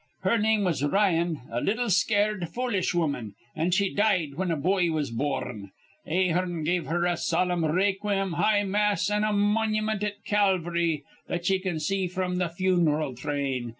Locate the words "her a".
6.87-7.15